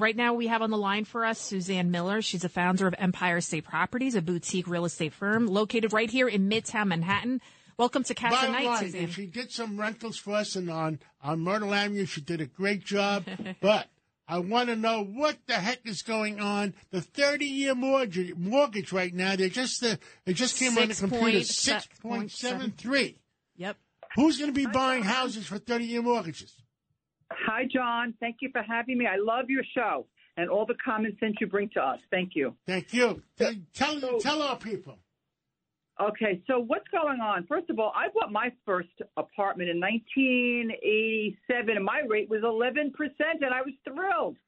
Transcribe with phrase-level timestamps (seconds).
[0.00, 2.22] right now we have on the line for us Suzanne Miller.
[2.22, 6.28] She's a founder of Empire State Properties, a boutique real estate firm located right here
[6.28, 7.40] in Midtown Manhattan.
[7.76, 9.08] Welcome to Cash Bottom Night, line, Suzanne.
[9.08, 12.04] She did some rentals for us and on, on Myrtle Avenue.
[12.04, 13.24] She did a great job.
[13.60, 13.88] but
[14.28, 16.74] I want to know what the heck is going on.
[16.90, 19.96] The 30 year mortgage, mortgage right now, they just, uh,
[20.26, 23.16] it just came on the computer, 6.73.
[23.56, 23.76] Yep.
[24.16, 26.54] Who's going to be buying houses for 30 year mortgages?
[27.30, 28.14] Hi, John.
[28.20, 29.06] Thank you for having me.
[29.06, 30.06] I love your show
[30.36, 32.00] and all the common sense you bring to us.
[32.10, 32.56] Thank you.
[32.66, 33.22] Thank you.
[33.38, 34.98] Tell, tell, tell our people.
[36.00, 37.44] Okay, so what's going on?
[37.46, 38.88] First of all, I bought my first
[39.18, 42.92] apartment in 1987, and my rate was 11%,
[43.42, 44.38] and I was thrilled.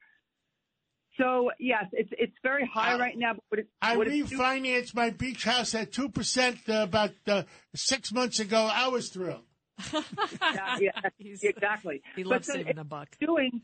[1.19, 3.35] So yes, it's it's very high right now.
[3.51, 7.43] But it's, I refinanced my beach house at 2% uh, about uh,
[7.75, 8.71] six months ago.
[8.73, 9.45] I was thrilled.
[9.93, 10.91] Yeah, yeah,
[11.43, 12.03] exactly.
[12.17, 13.09] He loves so saving a buck.
[13.21, 13.63] doing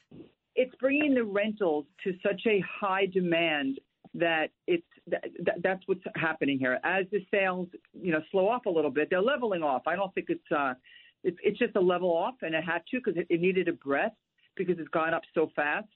[0.59, 3.79] it's bringing the rentals to such a high demand
[4.15, 6.79] that it's that, that, that's what's happening here.
[6.83, 9.83] As the sales, you know, slow off a little bit, they're leveling off.
[9.87, 10.75] I don't think it's uh,
[11.23, 13.73] it's it's just a level off, and it had to because it, it needed a
[13.73, 14.15] breath
[14.57, 15.87] because it's gone up so fast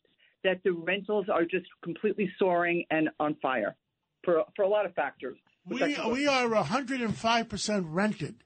[0.44, 3.76] that the rentals are just completely soaring and on fire
[4.24, 5.36] for for a lot of factors.
[5.64, 5.78] We,
[6.10, 8.42] we are 105% rented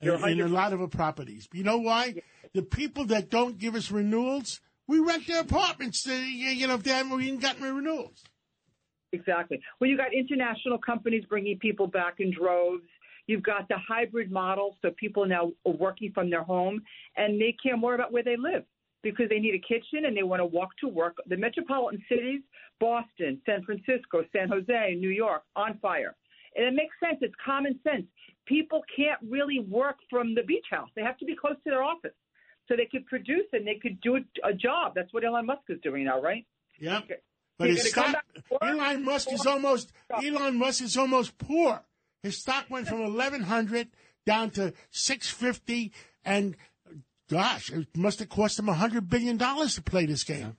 [0.00, 1.48] in, You're in a lot of our properties.
[1.52, 2.22] You know why?
[2.52, 6.06] The people that don't give us renewals, we rent their apartments.
[6.06, 8.22] You you know, if they haven't even gotten renewals.
[9.12, 9.60] Exactly.
[9.80, 12.84] Well, you got international companies bringing people back in droves.
[13.26, 16.82] You've got the hybrid model, so people now are working from their home
[17.16, 18.64] and they care more about where they live
[19.02, 21.16] because they need a kitchen and they want to walk to work.
[21.26, 22.42] The metropolitan cities,
[22.78, 26.14] Boston, San Francisco, San Jose, New York, on fire.
[26.56, 27.18] And it makes sense.
[27.20, 28.06] It's common sense.
[28.46, 30.88] People can't really work from the beach house.
[30.96, 32.14] They have to be close to their office
[32.66, 34.92] so they could produce and they could do a, a job.
[34.94, 36.46] That's what Elon Musk is doing now, right?
[36.78, 36.98] Yeah.
[36.98, 37.16] Okay.
[37.58, 38.62] But his stock, back to work?
[38.62, 41.82] Elon Musk is almost Elon Musk is almost poor.
[42.22, 43.88] His stock went from eleven hundred
[44.26, 45.92] down to six fifty,
[46.24, 46.56] and
[47.30, 50.56] gosh, it must have cost him hundred billion dollars to play this game.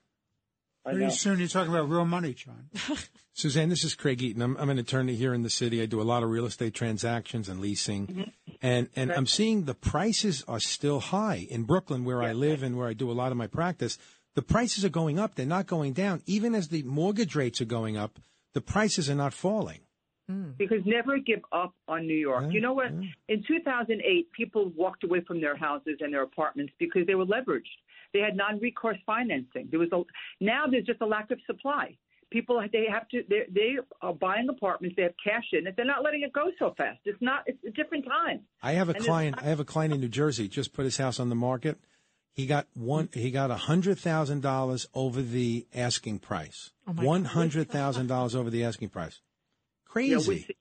[0.93, 2.69] Pretty soon you're talking about real money, John.
[3.33, 4.41] Suzanne, this is Craig Eaton.
[4.41, 5.81] I'm, I'm an attorney here in the city.
[5.81, 8.51] I do a lot of real estate transactions and leasing, mm-hmm.
[8.61, 12.77] and and I'm seeing the prices are still high in Brooklyn, where I live and
[12.77, 13.97] where I do a lot of my practice.
[14.35, 16.23] The prices are going up; they're not going down.
[16.25, 18.19] Even as the mortgage rates are going up,
[18.53, 19.81] the prices are not falling.
[20.29, 20.57] Mm.
[20.57, 22.51] because never give up on New York.
[22.51, 22.87] You know what?
[23.29, 27.63] In 2008, people walked away from their houses and their apartments because they were leveraged.
[28.13, 29.69] They had non-recourse financing.
[29.71, 30.01] There was a
[30.43, 31.95] now there's just a lack of supply.
[32.29, 34.97] People they have to they they are buying apartments.
[34.97, 35.75] They have cash in it.
[35.77, 36.99] They're not letting it go so fast.
[37.05, 37.43] It's not.
[37.45, 38.41] It's a different time.
[38.61, 39.35] I have a And client.
[39.37, 40.49] not- I have a client in New Jersey.
[40.49, 41.77] Just put his house on the market.
[42.33, 43.07] He got one.
[43.13, 46.71] He got a hundred thousand dollars over the asking price.
[46.85, 47.05] Oh my God.
[47.05, 49.21] One hundred thousand dollars over the asking price.
[49.95, 50.45] You know, Crazy.
[50.49, 50.55] we-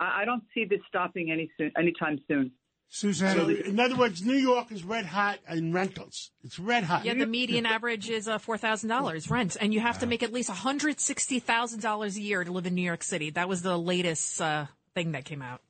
[0.00, 2.52] I I don't see this stopping any soon, anytime soon.
[2.88, 6.30] Suzanne, So, in other words, New York is red hot in rentals.
[6.44, 7.04] It's red hot.
[7.04, 10.22] Yeah, the median average is uh, four thousand dollars rent, and you have to make
[10.22, 13.30] at least one hundred sixty thousand dollars a year to live in New York City.
[13.30, 15.60] That was the latest uh, thing that came out.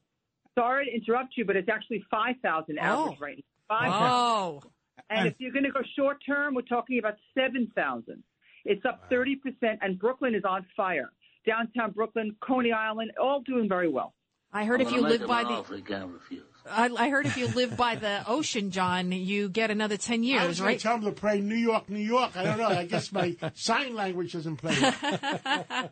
[0.58, 3.78] Sorry to interrupt you, but it's actually five thousand average right now.
[3.78, 4.62] Five Oh.
[5.10, 8.22] And if you're going to go short term, we're talking about 7,000.
[8.64, 9.36] It's up 30%,
[9.82, 11.12] and Brooklyn is on fire.
[11.46, 14.14] Downtown Brooklyn, Coney Island, all doing very well.
[14.52, 16.44] I heard I'm if you live by him an the, offer he can't refuse.
[16.70, 20.20] I, I heard if you live by the ocean, John, you get another ten I
[20.20, 20.80] was years, going right?
[20.80, 22.36] tell him to pray New York, New York.
[22.36, 22.68] I don't know.
[22.68, 24.76] I guess my sign language doesn't play.
[24.80, 25.82] well.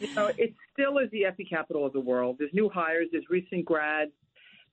[0.00, 2.36] You know, it still is the epicapital of the world.
[2.38, 4.12] There's new hires, there's recent grads.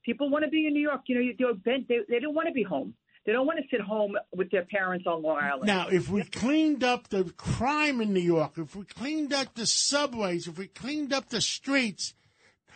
[0.04, 1.02] People want to be in New York.
[1.08, 2.94] You know, they're bent, they, they don't want to be home.
[3.28, 5.66] They don't want to sit home with their parents on Long Island.
[5.66, 9.66] Now, if we cleaned up the crime in New York, if we cleaned up the
[9.66, 12.16] subways, if we cleaned up the streets,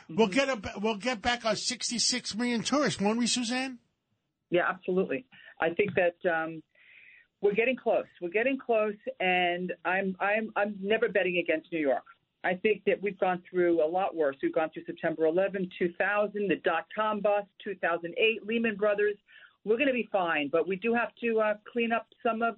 [0.09, 3.79] we'll get a, we'll get back our 66 million tourists, won't we, Suzanne?
[4.49, 5.25] Yeah, absolutely.
[5.61, 6.61] I think that um,
[7.39, 8.03] we're getting close.
[8.21, 12.03] We're getting close, and I'm I'm I'm never betting against New York.
[12.43, 14.35] I think that we've gone through a lot worse.
[14.43, 19.15] We've gone through September 11, 2000, the dot com bust, 2008, Lehman Brothers.
[19.63, 22.55] We're going to be fine, but we do have to uh, clean up some of,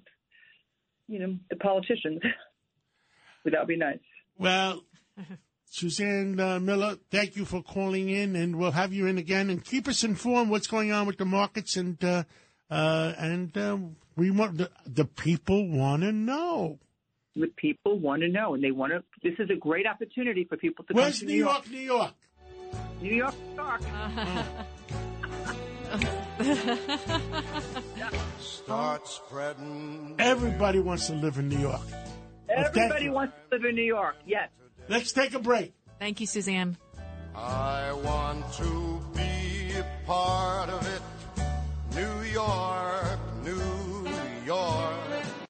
[1.08, 2.22] you know, the politicians.
[3.46, 4.00] that would be nice.
[4.38, 4.84] Well,
[5.66, 9.64] Suzanne uh, Miller, thank you for calling in, and we'll have you in again and
[9.64, 12.24] keep us informed what's going on with the markets and uh,
[12.70, 13.78] uh, and uh,
[14.16, 16.80] we want the, the people want to know.
[17.36, 19.04] The people want to know, and they want to.
[19.22, 22.14] This is a great opportunity for people to Where's come to New York, New York?
[23.02, 23.82] New York, New York.
[28.40, 30.16] Start spreading.
[30.20, 31.82] Everybody wants to live in New York.
[32.50, 34.50] Everybody wants to live in New York, yes.
[34.88, 35.74] Let's take a break.
[36.00, 36.78] Thank you, Suzanne.
[37.36, 39.74] I want to be
[40.06, 40.93] part of it.